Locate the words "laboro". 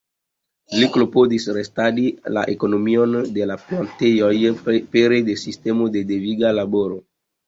6.61-6.99